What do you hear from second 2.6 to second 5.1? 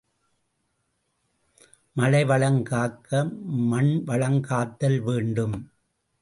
காக்க மண் வளம் காத்தல்